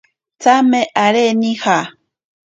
[0.41, 1.77] Tsame aré nija.